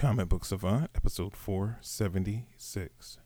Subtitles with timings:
[0.00, 3.18] Comic Book Savant, episode 476.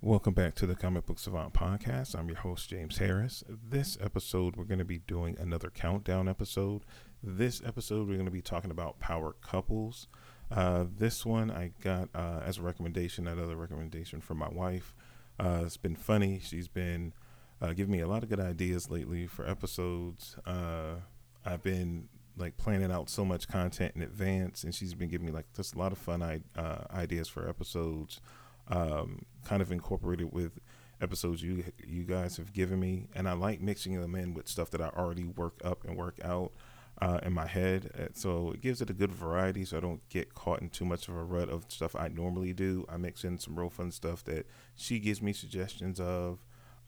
[0.00, 2.16] Welcome back to the Comic Book Savant podcast.
[2.16, 3.42] I'm your host, James Harris.
[3.48, 6.82] This episode, we're going to be doing another countdown episode.
[7.20, 10.06] This episode, we're going to be talking about power couples.
[10.52, 14.94] Uh, this one I got uh, as a recommendation, another recommendation from my wife.
[15.40, 16.38] Uh, it's been funny.
[16.40, 17.12] She's been
[17.60, 20.36] uh, giving me a lot of good ideas lately for episodes.
[20.46, 21.00] Uh,
[21.44, 25.32] I've been like planning out so much content in advance, and she's been giving me
[25.32, 28.20] like just a lot of fun uh, ideas for episodes,
[28.68, 30.58] um, kind of incorporated with
[31.00, 34.70] episodes you you guys have given me, and I like mixing them in with stuff
[34.70, 36.52] that I already work up and work out
[37.00, 37.90] uh, in my head.
[37.98, 40.84] Uh, so it gives it a good variety, so I don't get caught in too
[40.84, 42.84] much of a rut of stuff I normally do.
[42.88, 46.38] I mix in some real fun stuff that she gives me suggestions of,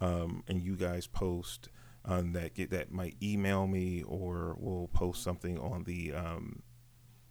[0.01, 1.69] um, and you guys post
[2.05, 6.63] um, that get that might email me or will post something on the um,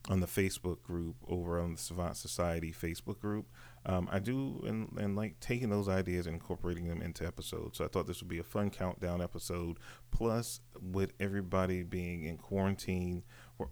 [0.10, 3.48] on the Facebook group over on the Savant Society Facebook group.
[3.86, 7.78] Um, I do and, and like taking those ideas and incorporating them into episodes.
[7.78, 9.78] So I thought this would be a fun countdown episode.
[10.12, 13.24] Plus, with everybody being in quarantine,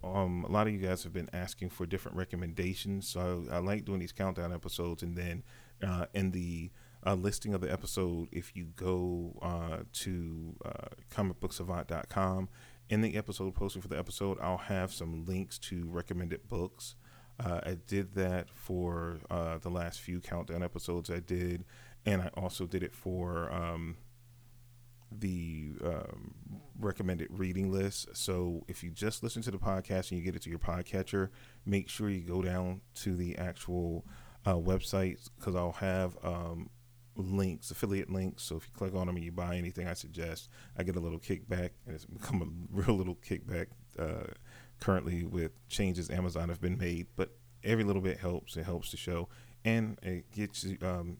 [0.04, 3.08] um, a lot of you guys have been asking for different recommendations.
[3.08, 5.42] So I, I like doing these countdown episodes, and then
[5.82, 6.70] uh, in the
[7.06, 12.48] uh, listing of the episode, if you go uh, to uh, comicbooksavant.com,
[12.88, 16.96] in the episode posting for the episode, I'll have some links to recommended books.
[17.38, 21.64] Uh, I did that for uh, the last few countdown episodes I did,
[22.04, 23.96] and I also did it for um,
[25.10, 26.34] the um,
[26.78, 28.08] recommended reading list.
[28.14, 31.30] So if you just listen to the podcast and you get it to your podcatcher,
[31.64, 34.04] make sure you go down to the actual
[34.44, 36.70] uh, website because I'll have um,
[37.16, 38.42] links, affiliate links.
[38.42, 41.00] So if you click on them and you buy anything I suggest, I get a
[41.00, 43.66] little kickback, and it's become a real little kickback
[43.98, 44.32] uh,
[44.80, 47.06] currently with changes Amazon have been made.
[47.16, 47.30] But
[47.64, 48.56] every little bit helps.
[48.56, 49.28] It helps the show,
[49.64, 50.78] and it gets you.
[50.82, 51.18] Um,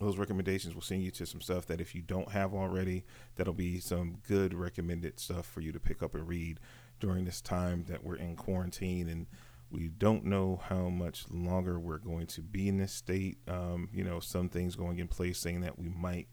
[0.00, 3.04] those recommendations will send you to some stuff that if you don't have already,
[3.36, 6.58] that'll be some good recommended stuff for you to pick up and read
[6.98, 9.26] during this time that we're in quarantine and
[9.72, 13.38] we don't know how much longer we're going to be in this state.
[13.48, 16.28] Um, you know, some things going in place saying that we might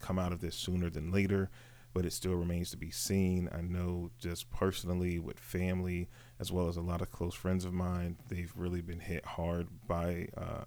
[0.00, 1.50] come out of this sooner than later,
[1.94, 3.48] but it still remains to be seen.
[3.52, 6.08] I know just personally with family,
[6.40, 9.68] as well as a lot of close friends of mine, they've really been hit hard
[9.86, 10.64] by uh,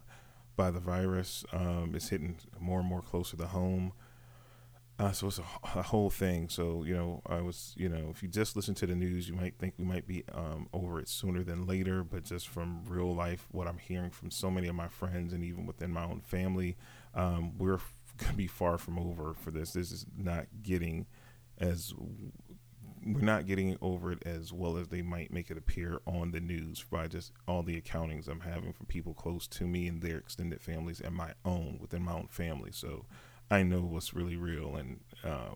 [0.56, 1.44] by the virus.
[1.52, 3.94] Um, it's hitting more and more closer to home.
[5.00, 5.44] Uh, so it's a,
[5.76, 6.48] a, whole thing.
[6.50, 9.34] So you know, I was you know, if you just listen to the news, you
[9.34, 12.04] might think we might be um, over it sooner than later.
[12.04, 15.44] But just from real life, what I'm hearing from so many of my friends and
[15.44, 16.78] even within my own family,
[17.16, 17.80] um, we're
[18.18, 19.74] gonna be far from over for this.
[19.74, 21.08] This is not getting
[21.58, 21.94] as
[23.06, 26.40] we're not getting over it as well as they might make it appear on the
[26.40, 30.18] news by just all the accountings I'm having from people close to me and their
[30.18, 32.72] extended families and my own within my own family.
[32.72, 33.06] So
[33.54, 35.54] I know what's really real, and uh,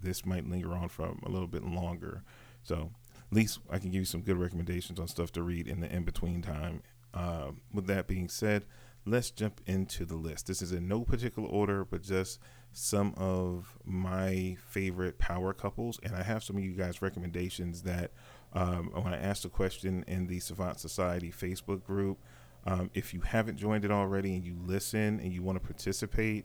[0.00, 2.22] this might linger on for a little bit longer.
[2.62, 5.80] So at least I can give you some good recommendations on stuff to read in
[5.80, 6.84] the in between time.
[7.12, 8.64] Uh, with that being said,
[9.04, 10.46] let's jump into the list.
[10.46, 12.38] This is in no particular order, but just
[12.70, 18.12] some of my favorite power couples, and I have some of you guys' recommendations that
[18.52, 22.18] um, when I asked the question in the Savant Society Facebook group.
[22.64, 26.44] Um, if you haven't joined it already and you listen and you want to participate,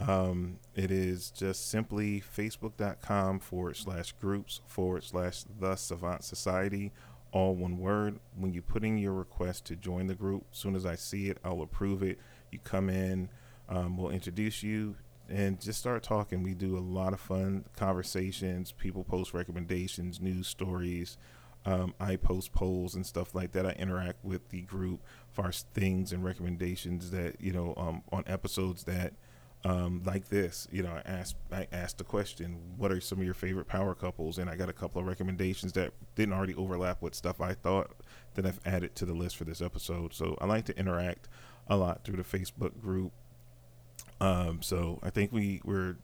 [0.00, 6.92] um, it is just simply facebook.com forward slash groups forward slash the Savant Society,
[7.32, 8.20] all one word.
[8.36, 11.28] When you put in your request to join the group, as soon as I see
[11.28, 12.18] it, I'll approve it.
[12.52, 13.28] You come in,
[13.68, 14.96] um, we'll introduce you
[15.28, 16.42] and just start talking.
[16.42, 18.72] We do a lot of fun conversations.
[18.72, 21.18] People post recommendations, news stories.
[21.66, 23.66] Um, I post polls and stuff like that.
[23.66, 25.00] I interact with the group
[25.32, 29.12] for things and recommendations that you know um, on episodes that
[29.64, 30.68] um, like this.
[30.70, 33.94] You know, I asked I asked the question, "What are some of your favorite power
[33.94, 37.54] couples?" And I got a couple of recommendations that didn't already overlap with stuff I
[37.54, 37.90] thought
[38.34, 40.14] that I've added to the list for this episode.
[40.14, 41.28] So I like to interact
[41.66, 43.12] a lot through the Facebook group.
[44.20, 45.96] Um, so I think we we're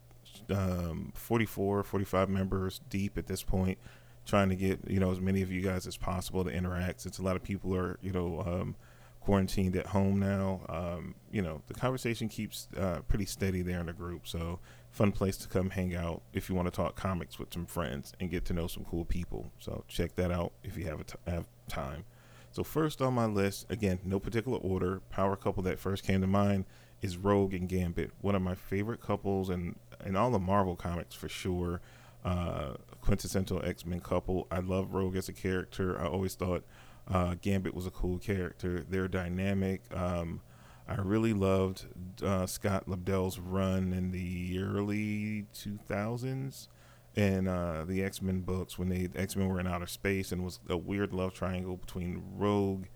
[0.51, 3.79] um, 44, 45 members deep at this point,
[4.27, 7.03] trying to get you know as many of you guys as possible to interact.
[7.03, 8.77] Since a lot of people are you know um,
[9.25, 10.61] quarantined at home now.
[10.69, 14.29] Um, you know, the conversation keeps uh, pretty steady there in the group.
[14.29, 14.61] So,
[14.91, 18.12] fun place to come hang out if you want to talk comics with some friends
[18.21, 19.50] and get to know some cool people.
[19.59, 22.05] So, check that out if you have, have time.
[22.53, 26.27] So, first on my list, again, no particular order, power couple that first came to
[26.27, 26.67] mind
[27.03, 30.77] is Rogue and Gambit, one of my favorite couples and in, in all the Marvel
[30.77, 31.81] comics for sure.
[32.25, 34.47] uh, quintessential X Men couple.
[34.50, 36.00] I love Rogue as a character.
[36.00, 36.65] I always thought
[37.09, 38.85] uh, Gambit was a cool character.
[38.89, 39.83] They're dynamic.
[39.95, 40.41] Um,
[40.87, 41.87] I really loved
[42.23, 46.69] uh, Scott Lobdell's run in the early 2000s
[47.17, 50.45] and uh, the X Men books when they X Men were in outer space and
[50.45, 52.87] was a weird love triangle between Rogue,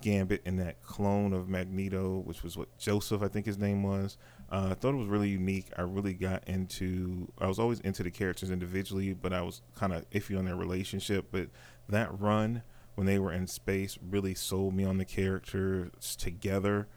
[0.00, 4.16] Gambit, and that clone of Magneto, which was what Joseph I think his name was.
[4.50, 5.66] Uh, I thought it was really unique.
[5.76, 7.30] I really got into.
[7.38, 10.56] I was always into the characters individually, but I was kind of iffy on their
[10.56, 11.26] relationship.
[11.30, 11.48] But
[11.88, 12.62] that run
[12.98, 16.88] when they were in space really sold me on the characters together.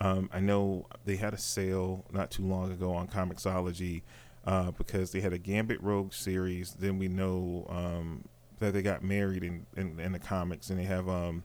[0.00, 4.00] Um, I know they had a sale not too long ago on Comixology
[4.46, 6.72] uh, because they had a Gambit Rogue series.
[6.72, 8.24] Then we know um,
[8.58, 11.44] that they got married in, in, in, the comics, and they have um,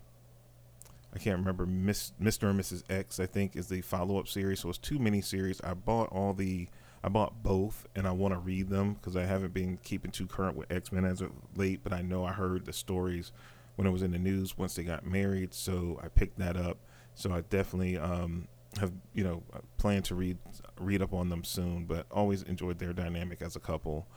[1.13, 2.49] I can't remember Miss, Mr.
[2.49, 2.83] and Mrs.
[2.89, 3.19] X.
[3.19, 4.61] I think is the follow up series.
[4.61, 5.59] So it's two mini series.
[5.59, 6.69] I bought all the
[7.03, 10.25] I bought both, and I want to read them because I haven't been keeping too
[10.25, 11.81] current with X Men as of late.
[11.83, 13.33] But I know I heard the stories
[13.75, 16.77] when it was in the news once they got married, so I picked that up.
[17.13, 18.47] So I definitely um,
[18.79, 19.43] have you know
[19.77, 20.37] plan to read
[20.79, 24.07] read up on them soon, but always enjoyed their dynamic as a couple.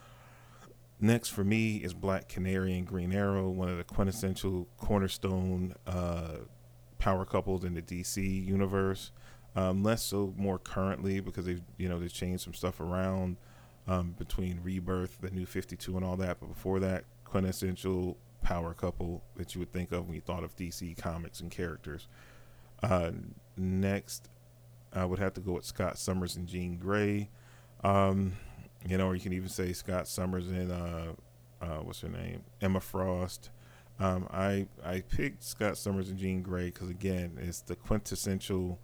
[1.01, 6.39] Next for me is Black Canary and Green Arrow, one of the quintessential cornerstone uh,
[6.97, 9.11] power couples in the DC universe.
[9.55, 13.37] Um, less so more currently because they've you know they've changed some stuff around
[13.87, 16.39] um, between Rebirth, the New Fifty Two, and all that.
[16.39, 20.55] But before that, quintessential power couple that you would think of when you thought of
[20.55, 22.07] DC comics and characters.
[22.81, 23.11] Uh,
[23.57, 24.29] next
[24.93, 27.29] I would have to go with Scott Summers and Jean Grey.
[27.83, 28.33] Um,
[28.87, 31.13] you know, or you can even say Scott Summers and uh,
[31.61, 33.51] uh, what's her name, Emma Frost.
[33.99, 38.79] Um, I I picked Scott Summers and Jean Grey because again, it's the quintessential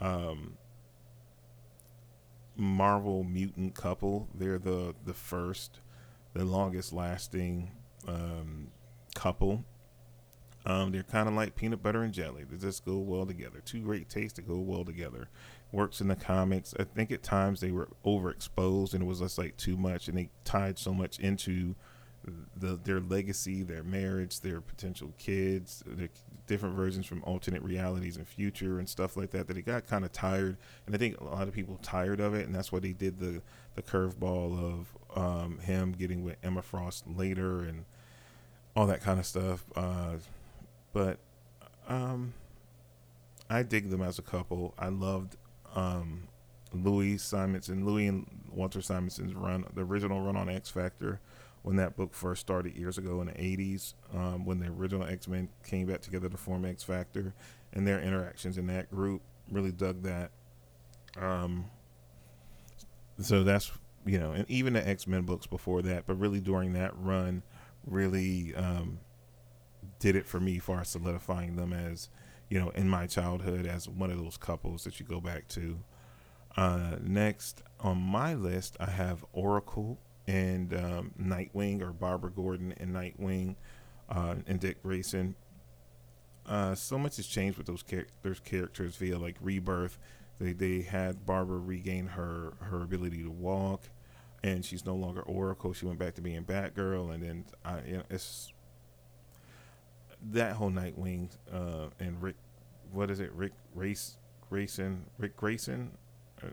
[0.00, 0.54] um,
[2.56, 4.28] Marvel mutant couple.
[4.34, 5.80] They're the the first,
[6.34, 7.70] the longest lasting
[8.06, 8.68] um,
[9.18, 9.64] couple
[10.68, 12.44] um, they're kind of like peanut butter and jelly.
[12.48, 13.62] They just go well together.
[13.64, 15.28] Two great tastes that go well together.
[15.72, 16.74] Works in the comics.
[16.78, 20.18] I think at times they were overexposed and it was just like too much, and
[20.18, 21.74] they tied so much into
[22.56, 26.10] the their legacy, their marriage, their potential kids, their
[26.46, 29.46] different versions from alternate realities and future and stuff like that.
[29.46, 32.34] That it got kind of tired, and I think a lot of people tired of
[32.34, 33.40] it, and that's why they did the
[33.74, 37.84] the curveball of um, him getting with Emma Frost later and
[38.78, 39.64] all that kind of stuff.
[39.74, 40.12] Uh,
[40.92, 41.18] but
[41.88, 42.32] um,
[43.50, 44.72] I dig them as a couple.
[44.78, 45.36] I loved
[45.74, 46.28] um,
[46.72, 51.18] Louise Simonson, Louise and Walter Simonson's run, the original run on X Factor,
[51.62, 55.26] when that book first started years ago in the 80s, um, when the original X
[55.26, 57.34] Men came back together to form X Factor,
[57.72, 60.30] and their interactions in that group really dug that.
[61.20, 61.64] Um,
[63.18, 63.72] so that's
[64.06, 67.42] you know, and even the X Men books before that, but really during that run,
[67.88, 69.00] really um,
[69.98, 72.08] did it for me far solidifying them as
[72.48, 75.78] you know in my childhood as one of those couples that you go back to.
[76.56, 79.96] Uh, next on my list i have oracle
[80.26, 83.54] and um, nightwing or barbara gordon and nightwing
[84.08, 85.34] uh, and dick grayson.
[86.46, 89.98] Uh, so much has changed with those characters characters via like rebirth.
[90.40, 93.82] They, they had barbara regain her her ability to walk
[94.42, 97.96] and she's no longer oracle she went back to being batgirl and then I, you
[97.98, 98.52] know, it's
[100.32, 102.36] that whole Nightwing uh, and Ric,
[102.92, 103.30] what is it?
[103.32, 104.16] Ric Race
[104.48, 105.92] Grayson, Ric Grayson.
[106.42, 106.48] Uh,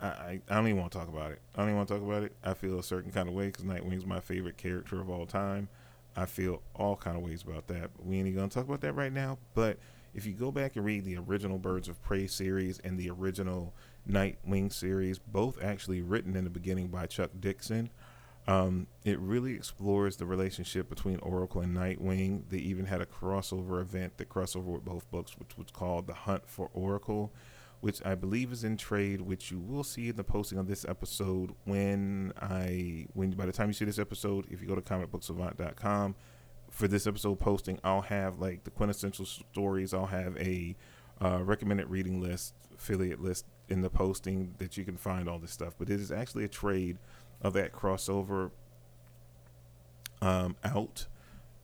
[0.00, 1.40] I, I, I don't even want to talk about it.
[1.54, 2.32] I don't even want to talk about it.
[2.44, 5.68] I feel a certain kind of way because Nightwing's my favorite character of all time.
[6.16, 7.90] I feel all kind of ways about that.
[7.96, 9.38] But we ain't even gonna talk about that right now.
[9.54, 9.78] But
[10.14, 13.74] if you go back and read the original Birds of Prey series and the original
[14.08, 17.90] Nightwing series, both actually written in the beginning by Chuck Dixon,
[18.48, 22.44] um, it really explores the relationship between Oracle and Nightwing.
[22.48, 26.14] They even had a crossover event that crossover with both books, which was called The
[26.14, 27.32] Hunt for Oracle,
[27.80, 30.84] which I believe is in trade, which you will see in the posting of this
[30.88, 34.80] episode when I when by the time you see this episode, if you go to
[34.80, 36.14] comicbooksavant.com
[36.70, 39.92] for this episode posting, I'll have like the quintessential stories.
[39.92, 40.76] I'll have a
[41.20, 45.50] uh, recommended reading list, affiliate list in the posting that you can find all this
[45.50, 45.74] stuff.
[45.78, 46.98] But it is actually a trade
[47.42, 48.50] of that crossover
[50.22, 51.06] um, out,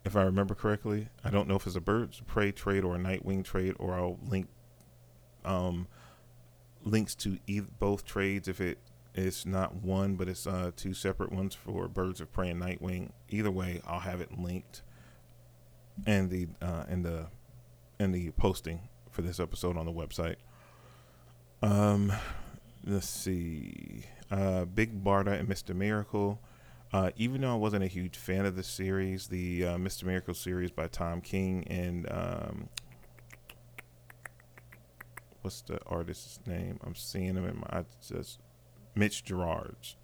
[0.04, 1.08] if I remember correctly.
[1.24, 3.94] I don't know if it's a Birds of Prey trade or a Nightwing trade, or
[3.94, 4.48] I'll link
[5.44, 5.88] um,
[6.84, 8.78] links to either, both trades if it
[9.14, 13.10] is not one, but it's uh, two separate ones for Birds of Prey and Nightwing.
[13.28, 14.82] Either way, I'll have it linked
[16.06, 17.26] and the uh, in the
[17.98, 20.36] in the posting for this episode on the website.
[21.62, 22.12] Um,
[22.84, 25.74] let's see uh, Big Barda and Mr.
[25.74, 26.40] Miracle.
[26.92, 30.04] Uh, even though I wasn't a huge fan of the series, the uh, Mr.
[30.04, 32.68] Miracle series by Tom King and um,
[35.42, 36.80] what's the artist's name?
[36.84, 38.40] I'm seeing him in my I just
[38.94, 39.96] Mitch Gerads.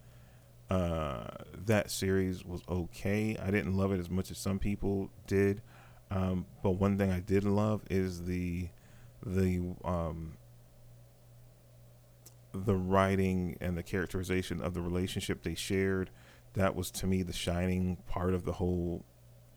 [0.69, 1.25] Uh,
[1.65, 3.35] that series was okay.
[3.41, 5.61] I didn't love it as much as some people did,
[6.11, 8.69] um, but one thing I did love is the
[9.25, 10.33] the um,
[12.53, 16.09] the writing and the characterization of the relationship they shared.
[16.53, 19.05] That was to me the shining part of the whole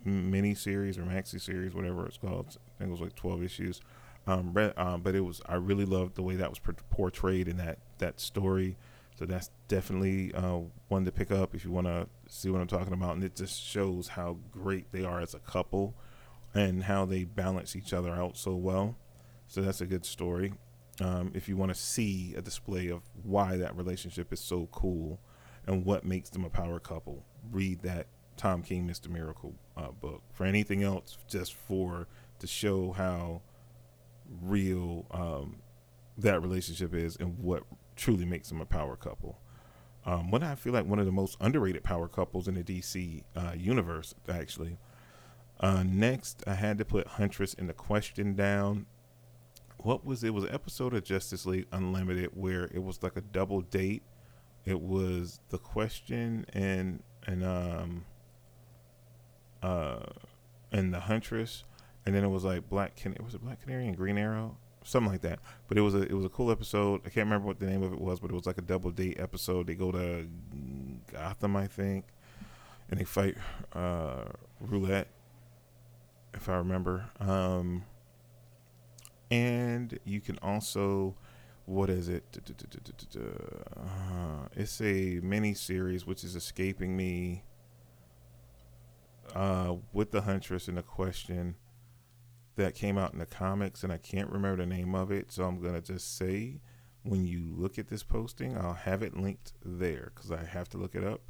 [0.04, 2.46] mini series or maxi series, whatever it's called.
[2.48, 3.80] I think it was like twelve issues.
[4.26, 7.78] Um, um, but it was I really loved the way that was portrayed in that
[7.98, 8.76] that story.
[9.18, 12.66] So that's definitely uh, one to pick up if you want to see what I'm
[12.66, 13.14] talking about.
[13.14, 15.94] And it just shows how great they are as a couple
[16.54, 18.96] and how they balance each other out so well.
[19.46, 20.54] So that's a good story.
[21.02, 25.18] Um, if you want to see a display of why that relationship is so cool
[25.66, 28.06] and what makes them a power couple, read that
[28.36, 29.08] Tom King Mr.
[29.08, 30.22] Miracle uh, book.
[30.32, 32.06] For anything else, just for
[32.38, 33.42] to show how
[34.42, 35.56] real um,
[36.18, 37.64] that relationship is and what
[37.96, 39.38] truly makes them a power couple.
[40.04, 43.52] Um, I feel like one of the most underrated power couples in the DC uh,
[43.56, 44.78] universe, actually.
[45.60, 48.86] Uh, next, I had to put Huntress in the question down.
[49.82, 50.32] What was it?
[50.32, 54.02] Was an episode of Justice League Unlimited where it was like a double date.
[54.64, 58.04] It was the question and and um
[59.62, 60.04] uh
[60.70, 61.64] and the Huntress,
[62.06, 64.56] and then it was like Black Can it was a Black Canary and Green Arrow,
[64.84, 65.40] something like that.
[65.66, 67.00] But it was a it was a cool episode.
[67.00, 68.92] I can't remember what the name of it was, but it was like a double
[68.92, 69.66] date episode.
[69.66, 70.28] They go to
[71.12, 72.04] Gotham, I think,
[72.88, 73.36] and they fight
[73.72, 74.26] uh,
[74.60, 75.08] roulette,
[76.34, 77.06] if I remember.
[77.18, 77.84] Um,
[79.32, 81.16] and you can also
[81.64, 82.24] what is it?
[83.16, 87.44] Uh, it's a mini series which is escaping me.
[89.34, 91.54] Uh, with the Huntress and the question
[92.56, 95.32] that came out in the comics, and I can't remember the name of it.
[95.32, 96.60] So I'm gonna just say,
[97.02, 100.76] when you look at this posting, I'll have it linked there because I have to
[100.76, 101.22] look it up.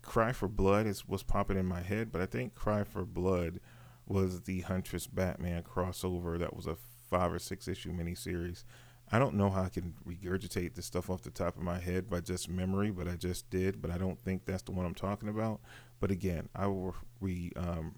[0.00, 3.60] Cry for Blood is what's popping in my head, but I think Cry for Blood
[4.06, 6.76] was the Huntress Batman crossover that was a
[7.14, 8.64] five or six issue miniseries.
[9.12, 12.10] I don't know how I can regurgitate this stuff off the top of my head
[12.10, 13.80] by just memory, but I just did.
[13.80, 15.60] But I don't think that's the one I'm talking about.
[16.00, 17.94] But again, I will re um,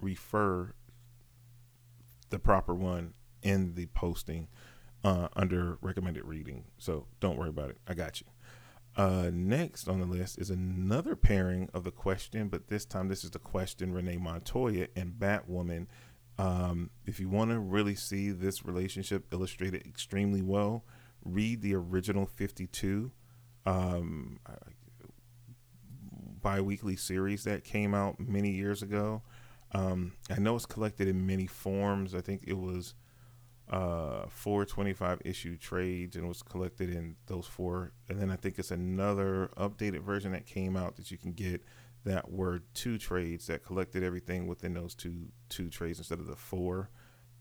[0.00, 0.72] refer
[2.30, 4.48] the proper one in the posting
[5.04, 6.64] uh, under recommended reading.
[6.78, 7.78] So don't worry about it.
[7.86, 8.26] I got you.
[8.96, 13.22] Uh, next on the list is another pairing of the question, but this time this
[13.22, 15.86] is the question Renee Montoya and Batwoman.
[16.40, 20.84] Um, if you want to really see this relationship illustrated extremely well,
[21.22, 23.12] read the original 52
[23.66, 24.40] um,
[26.40, 29.20] bi weekly series that came out many years ago.
[29.72, 32.14] Um, I know it's collected in many forms.
[32.14, 32.94] I think it was
[33.68, 37.92] uh, four 25 issue trades and was collected in those four.
[38.08, 41.62] And then I think it's another updated version that came out that you can get
[42.04, 46.36] that were two trades that collected everything within those two two trades instead of the
[46.36, 46.90] four.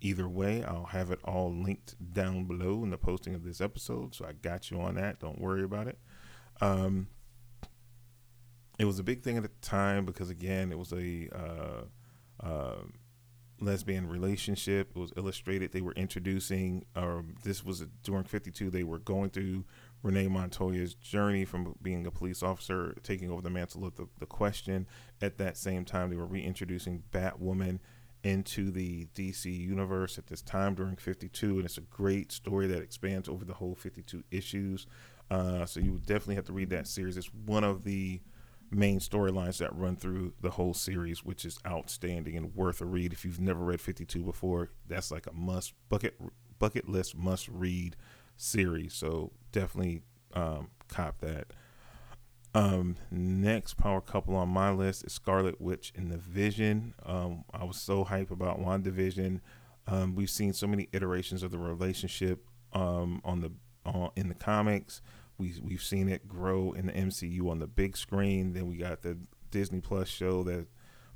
[0.01, 4.15] Either way, I'll have it all linked down below in the posting of this episode.
[4.15, 5.19] So I got you on that.
[5.19, 5.99] Don't worry about it.
[6.61, 7.07] Um,
[8.77, 12.81] it was a big thing at the time because again, it was a uh, uh,
[13.59, 14.91] lesbian relationship.
[14.95, 15.71] It was illustrated.
[15.71, 19.65] They were introducing, or um, this was during 52, they were going through
[20.01, 24.25] Renee Montoya's journey from being a police officer, taking over the mantle of the, the
[24.25, 24.87] question.
[25.21, 27.79] At that same time, they were reintroducing Batwoman
[28.23, 31.57] into the DC universe at this time during 52.
[31.57, 34.87] And it's a great story that expands over the whole 52 issues.
[35.29, 37.17] Uh, so you definitely have to read that series.
[37.17, 38.21] It's one of the
[38.71, 43.13] main storylines that run through the whole series, which is outstanding and worth a read.
[43.13, 46.19] If you've never read 52 before, that's like a must bucket
[46.59, 47.95] bucket list must read
[48.39, 48.93] series.
[48.93, 50.01] So definitely
[50.34, 51.48] um, cop that.
[52.55, 56.96] Um, next power couple on my list is Scarlet Witch and the Vision.
[57.05, 59.41] Um, I was so hype about WandaVision.
[59.86, 62.43] Um, we've seen so many iterations of the relationship
[62.74, 63.51] um, on the
[63.86, 65.01] uh, in the comics.
[65.38, 68.53] We we've seen it grow in the MCU on the big screen.
[68.53, 69.17] Then we got the
[69.51, 70.65] Disney Plus show that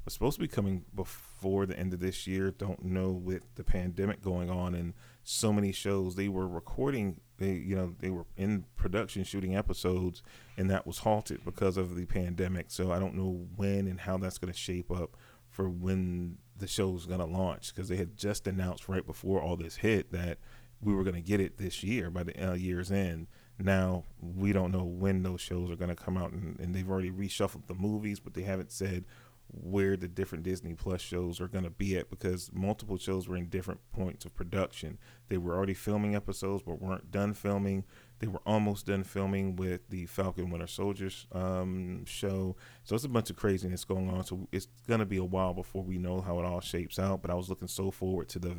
[0.06, 2.51] was supposed to be coming before the end of this year.
[2.51, 7.20] Don't know with the pandemic going on and so many shows they were recording.
[7.38, 10.22] They you know they were in production shooting episodes
[10.58, 12.68] and that was halted because of the pandemic.
[12.70, 15.18] So I don't know when and how that's going to shape up
[15.50, 19.56] for when the show's going to launch because they had just announced right before all
[19.56, 20.38] this hit that
[20.82, 23.27] we were going to get it this year by the uh, year's end
[23.60, 26.89] Now we don't know when those shows are going to come out, and, and they've
[26.89, 29.06] already reshuffled the movies, but they haven't said
[29.47, 33.38] where the different Disney Plus shows are going to be at because multiple shows were
[33.38, 34.97] in different points of production.
[35.29, 37.83] They were already filming episodes but weren't done filming.
[38.19, 42.55] They were almost done filming with the Falcon Winter Soldiers um, show.
[42.83, 44.23] So it's a bunch of craziness going on.
[44.23, 47.21] So it's going to be a while before we know how it all shapes out.
[47.21, 48.55] But I was looking so forward to the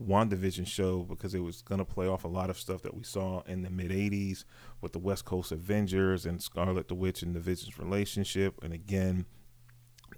[0.00, 3.02] WandaVision show because it was going to play off a lot of stuff that we
[3.02, 4.44] saw in the mid 80s
[4.80, 8.62] with the West Coast Avengers and Scarlet the Witch and the Vision's relationship.
[8.62, 9.26] And again,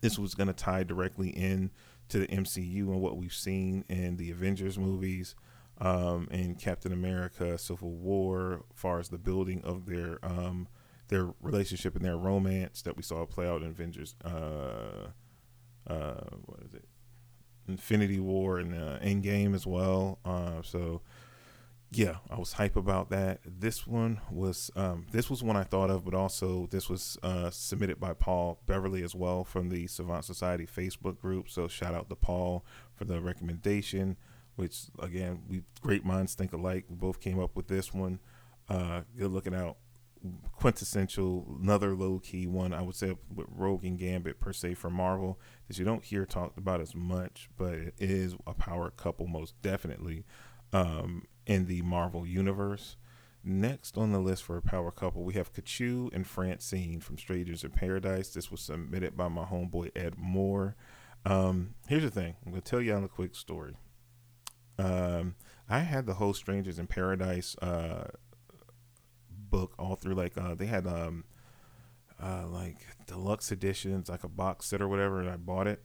[0.03, 1.71] this was going to tie directly in
[2.11, 5.35] to the MCU and what we've seen in the Avengers movies,
[5.79, 10.69] um, in Captain America: Civil War, as far as the building of their um,
[11.09, 14.15] their relationship and their romance that we saw play out in Avengers.
[14.25, 15.09] Uh,
[15.87, 16.85] uh, what is it?
[17.69, 20.19] Infinity War and uh, Endgame as well.
[20.25, 21.03] Uh, so
[21.95, 23.41] yeah, I was hype about that.
[23.45, 27.51] This one was um, this was one I thought of, but also this was uh,
[27.51, 31.51] submitted by Paul Beverly as well from the Savant Society Facebook group.
[31.51, 34.17] So shout out to Paul for the recommendation.
[34.57, 36.87] Which again, we great minds think alike.
[36.89, 38.21] We both came up with this one.
[38.69, 39.77] Uh, good looking out,
[40.53, 42.73] quintessential, another low key one.
[42.73, 46.25] I would say with Rogue and Gambit per se for Marvel that you don't hear
[46.25, 50.25] talked about as much, but it is a power couple most definitely.
[50.73, 52.97] Um, in the Marvel Universe.
[53.45, 57.65] Next on the list for a power couple, we have Katchoo and Francine from Strangers
[57.65, 58.29] in Paradise.
[58.31, 60.77] This was submitted by my homeboy Ed Moore.
[61.25, 63.77] Um, here's the thing I'm going to tell y'all a quick story.
[64.79, 65.35] Um,
[65.69, 68.09] I had the whole Strangers in Paradise uh,
[69.29, 71.25] book all through, like, uh, they had um,
[72.23, 75.83] uh, like deluxe editions, like a box set or whatever, and I bought it.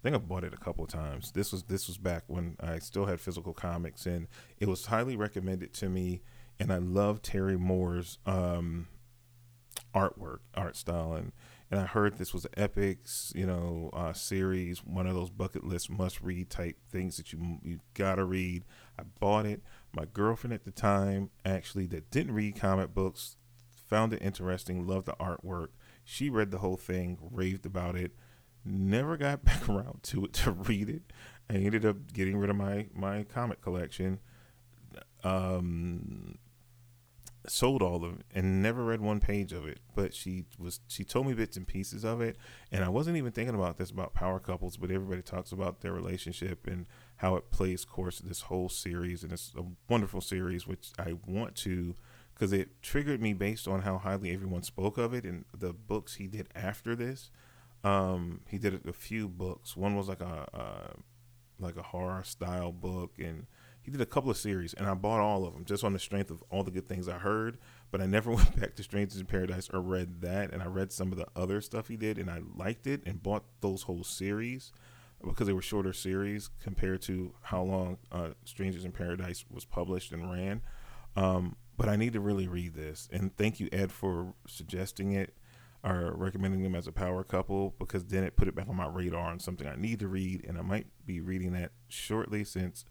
[0.00, 1.32] I think I bought it a couple of times.
[1.32, 4.28] This was this was back when I still had physical comics, and
[4.58, 6.22] it was highly recommended to me.
[6.58, 8.88] And I love Terry Moore's um,
[9.94, 11.32] artwork, art style, and
[11.70, 15.64] and I heard this was an epics, you know, uh, series, one of those bucket
[15.64, 18.64] list must read type things that you you gotta read.
[18.98, 19.62] I bought it.
[19.94, 23.36] My girlfriend at the time, actually, that didn't read comic books,
[23.86, 25.68] found it interesting, loved the artwork.
[26.04, 28.12] She read the whole thing, raved about it
[28.64, 31.02] never got back around to it to read it.
[31.48, 34.20] I ended up getting rid of my my comic collection.
[35.22, 36.38] Um,
[37.46, 39.80] sold all of it and never read one page of it.
[39.94, 42.36] But she was she told me bits and pieces of it,
[42.70, 44.76] and I wasn't even thinking about this about power couples.
[44.76, 49.32] But everybody talks about their relationship and how it plays course this whole series, and
[49.32, 51.94] it's a wonderful series which I want to
[52.34, 56.14] because it triggered me based on how highly everyone spoke of it and the books
[56.14, 57.30] he did after this
[57.84, 59.76] um, he did a few books.
[59.76, 60.92] One was like a uh,
[61.58, 63.46] like a horror style book, and
[63.82, 64.74] he did a couple of series.
[64.74, 67.08] And I bought all of them just on the strength of all the good things
[67.08, 67.58] I heard.
[67.90, 70.52] But I never went back to Strangers in Paradise or read that.
[70.52, 73.22] And I read some of the other stuff he did, and I liked it and
[73.22, 74.72] bought those whole series
[75.22, 80.12] because they were shorter series compared to how long uh, Strangers in Paradise was published
[80.12, 80.62] and ran.
[81.14, 83.08] Um, but I need to really read this.
[83.12, 85.34] And thank you, Ed, for suggesting it
[85.82, 88.86] are recommending them as a power couple because then it put it back on my
[88.88, 92.84] radar and something I need to read, and I might be reading that shortly since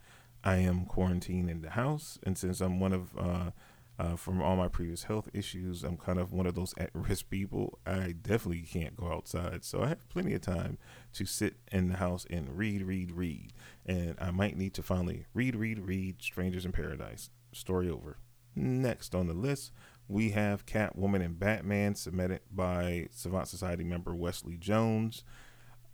[0.43, 3.51] I am quarantined in the house, and since I'm one of uh,
[3.99, 7.79] uh, from all my previous health issues, I'm kind of one of those at-risk people.
[7.85, 10.77] I definitely can't go outside, so I have plenty of time
[11.13, 13.51] to sit in the house and read, read, read,
[13.85, 17.29] and I might need to finally read, read, read Strangers in Paradise.
[17.51, 18.17] Story over.
[18.55, 19.73] Next on the list,
[20.09, 25.23] we have Catwoman and Batman submitted by Savant Society member Wesley Jones.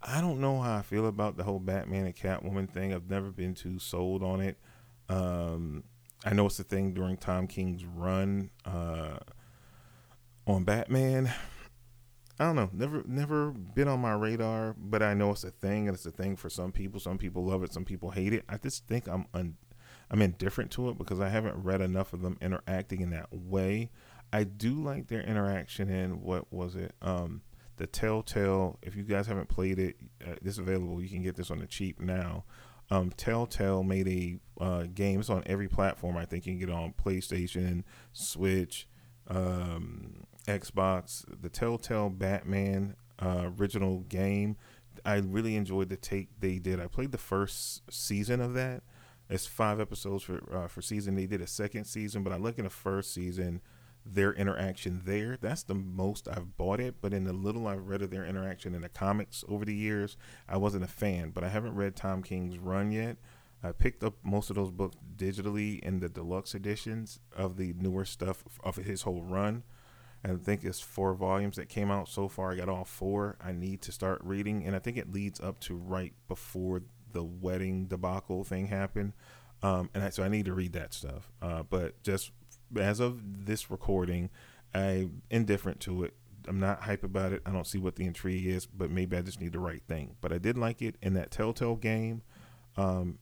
[0.01, 2.93] I don't know how I feel about the whole Batman and Catwoman thing.
[2.93, 4.58] I've never been too sold on it.
[5.10, 5.84] Um,
[6.23, 9.17] I know it's a thing during Tom King's run uh,
[10.47, 11.34] on Batman.
[12.39, 12.69] I don't know.
[12.71, 16.12] Never, never been on my radar, but I know it's a thing, and it's a
[16.12, 16.99] thing for some people.
[17.01, 18.45] Some people love it, some people hate it.
[18.47, 19.58] I just think I'm un-
[20.10, 23.89] I'm indifferent to it because I haven't read enough of them interacting in that way.
[24.35, 26.93] I do like their interaction in what was it?
[27.01, 27.41] Um,
[27.77, 28.77] the Telltale.
[28.81, 31.01] If you guys haven't played it, uh, this available.
[31.01, 32.43] You can get this on the cheap now.
[32.91, 35.21] Um, Telltale made a uh, game.
[35.21, 36.17] It's on every platform.
[36.17, 38.89] I think you can get on PlayStation, Switch,
[39.29, 41.23] um, Xbox.
[41.41, 44.57] The Telltale Batman uh, original game.
[45.05, 46.81] I really enjoyed the take they did.
[46.81, 48.83] I played the first season of that
[49.29, 51.15] it's five episodes for uh, for season.
[51.15, 53.61] They did a second season, but I look in the first season,
[54.05, 55.37] their interaction there.
[55.41, 56.95] That's the most I've bought it.
[57.01, 60.17] But in the little I've read of their interaction in the comics over the years,
[60.47, 61.31] I wasn't a fan.
[61.31, 63.17] But I haven't read Tom King's run yet.
[63.63, 68.05] I picked up most of those books digitally in the deluxe editions of the newer
[68.05, 69.63] stuff of his whole run.
[70.23, 72.51] I think it's four volumes that came out so far.
[72.51, 73.37] I got all four.
[73.43, 77.23] I need to start reading, and I think it leads up to right before the
[77.23, 79.13] wedding debacle thing happened.
[79.63, 81.31] Um, and I, so I need to read that stuff.
[81.41, 82.31] Uh, but just
[82.77, 84.29] as of this recording,
[84.73, 86.13] I'm indifferent to it.
[86.47, 87.41] I'm not hype about it.
[87.45, 90.15] I don't see what the intrigue is, but maybe I just need the right thing.
[90.21, 92.21] But I did like it in that Telltale game,
[92.77, 93.17] um,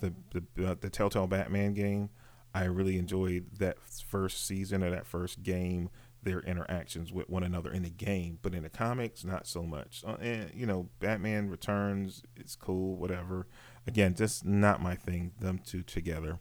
[0.00, 2.10] the the uh, the Telltale Batman game.
[2.54, 5.90] I really enjoyed that first season of that first game
[6.24, 10.02] their interactions with one another in the game, but in the comics, not so much.
[10.06, 13.46] Uh, and you know, Batman Returns, it's cool, whatever.
[13.86, 15.32] Again, just not my thing.
[15.38, 16.38] Them two together.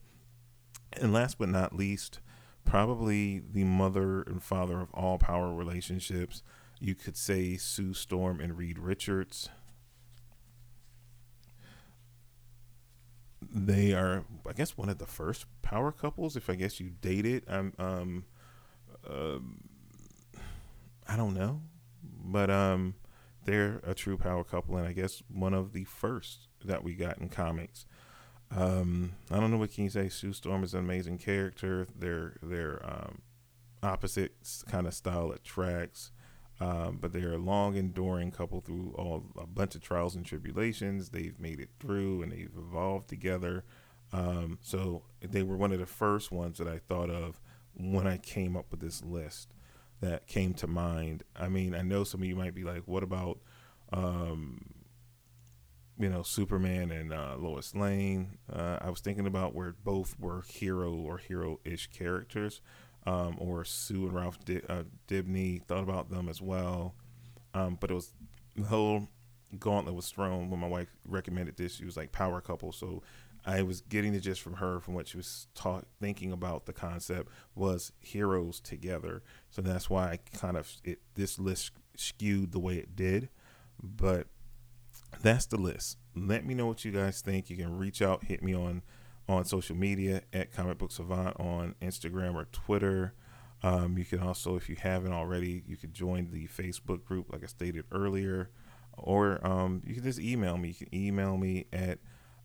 [0.94, 2.20] And last but not least,
[2.66, 6.44] probably the mother and father of all power relationships.
[6.80, 9.50] You could say Sue Storm and Reed Richards.
[13.42, 16.36] They are, I guess, one of the first power couples.
[16.36, 18.26] If I guess you dated, um, um,
[19.08, 19.60] um
[21.08, 21.62] I don't know,
[22.02, 22.96] but um,
[23.46, 27.18] they're a true power couple, and I guess one of the first that we got
[27.18, 27.86] in comics.
[28.56, 30.10] Um, I don't know what can you say.
[30.10, 31.88] Sue Storm is an amazing character.
[31.98, 33.22] They're they're um,
[33.82, 34.34] opposite
[34.68, 36.12] kind of style attracts,
[36.60, 41.10] um, but they're a long enduring couple through all a bunch of trials and tribulations.
[41.10, 43.64] They've made it through, and they've evolved together.
[44.12, 47.42] Um, so they were one of the first ones that I thought of
[47.76, 49.50] when I came up with this list
[50.02, 51.24] that came to mind.
[51.36, 53.40] I mean, I know some of you might be like, what about,
[53.92, 54.73] um,
[56.00, 58.38] you know, Superman and uh, Lois Lane?
[58.52, 62.62] Uh, I was thinking about where both were hero or hero ish characters,
[63.06, 66.96] um, or Sue and Ralph Di- uh, Dibny, thought about them as well.
[67.54, 68.14] Um, but it was
[68.56, 69.08] the whole
[69.60, 71.76] gauntlet was thrown when my wife recommended this.
[71.76, 72.72] She was like power couple.
[72.72, 73.04] So
[73.46, 76.74] I was getting the gist from her from what she was taught, thinking about the
[76.74, 79.22] concept was heroes together.
[79.50, 83.30] So that's why I kind of it this list skewed the way it did.
[83.82, 84.28] But
[85.24, 85.98] that's the list.
[86.16, 87.50] Let me know what you guys think.
[87.50, 88.84] You can reach out, hit me on
[89.28, 93.14] on social media at Comic Book Savant on Instagram or Twitter.
[93.64, 97.42] Um, you can also, if you haven't already, you can join the Facebook group, like
[97.42, 98.50] I stated earlier,
[98.98, 100.70] or um, you can just email me.
[100.70, 102.00] You can email me at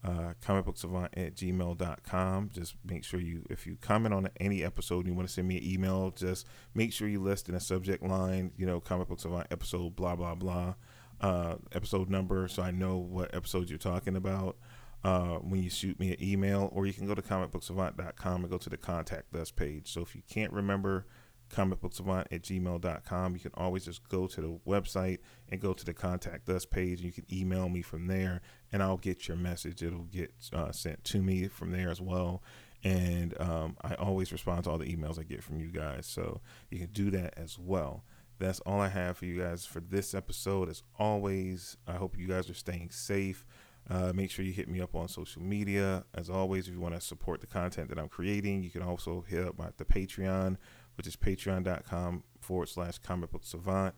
[0.04, 2.50] uh, comicbooksavant at gmail.com.
[2.52, 5.48] Just make sure you, if you comment on any episode and you want to send
[5.48, 9.08] me an email, just make sure you list in a subject line, you know, comic
[9.08, 10.74] book savant episode, blah, blah, blah,
[11.20, 14.56] uh, episode number, so I know what episode you're talking about.
[15.04, 18.58] Uh, when you shoot me an email, or you can go to comicbooksavant.com and go
[18.58, 19.92] to the contact us page.
[19.92, 21.06] So if you can't remember
[21.48, 23.34] comicbooksavant at gmail.com.
[23.34, 27.00] You can always just go to the website and go to the contact us page.
[27.00, 28.40] And you can email me from there
[28.72, 29.82] and I'll get your message.
[29.82, 32.42] It'll get uh, sent to me from there as well.
[32.84, 36.06] And um, I always respond to all the emails I get from you guys.
[36.06, 38.04] So you can do that as well.
[38.38, 40.68] That's all I have for you guys for this episode.
[40.68, 43.44] As always, I hope you guys are staying safe.
[43.90, 46.04] Uh, make sure you hit me up on social media.
[46.14, 49.24] As always, if you want to support the content that I'm creating, you can also
[49.26, 50.56] hit up my the Patreon
[50.98, 53.94] which is patreon.com forward slash comic book savant.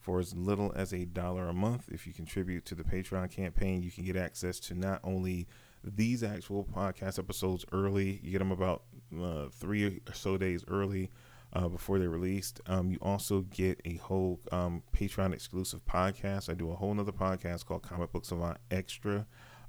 [0.00, 3.82] For as little as a dollar a month, if you contribute to the Patreon campaign,
[3.82, 5.46] you can get access to not only
[5.84, 8.82] these actual podcast episodes early, you get them about
[9.22, 11.10] uh, three or so days early
[11.52, 12.60] uh, before they're released.
[12.66, 16.50] Um, you also get a whole um, Patreon exclusive podcast.
[16.50, 19.26] I do a whole nother podcast called Comic Book Savant Extra.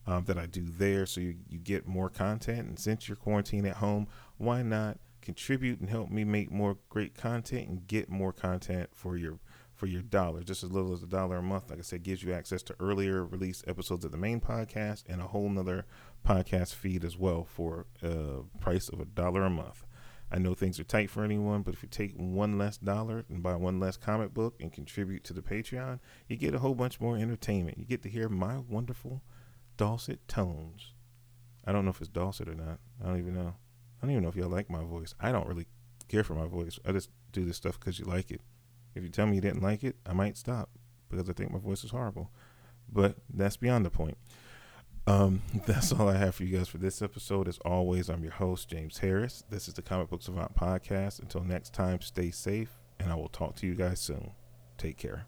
[0.07, 2.67] Um, that I do there, so you, you get more content.
[2.67, 4.07] And since you're quarantined at home,
[4.39, 9.17] why not contribute and help me make more great content and get more content for
[9.17, 9.39] your
[9.73, 12.21] for your dollar just as little as a dollar a month like i said gives
[12.21, 15.85] you access to earlier release episodes of the main podcast and a whole nother
[16.27, 19.85] podcast feed as well for a price of a dollar a month
[20.31, 23.43] i know things are tight for anyone but if you take one less dollar and
[23.43, 26.99] buy one less comic book and contribute to the patreon you get a whole bunch
[26.99, 29.21] more entertainment you get to hear my wonderful
[29.77, 30.93] dulcet tones
[31.65, 33.55] i don't know if it's dulcet or not i don't even know
[34.01, 35.13] I don't even know if y'all like my voice.
[35.19, 35.67] I don't really
[36.07, 36.79] care for my voice.
[36.85, 38.41] I just do this stuff because you like it.
[38.95, 40.69] If you tell me you didn't like it, I might stop
[41.09, 42.31] because I think my voice is horrible.
[42.91, 44.17] But that's beyond the point.
[45.07, 47.47] Um, that's all I have for you guys for this episode.
[47.47, 49.43] As always, I'm your host, James Harris.
[49.49, 51.19] This is the Comic Book Savant Podcast.
[51.19, 54.31] Until next time, stay safe, and I will talk to you guys soon.
[54.77, 55.25] Take care.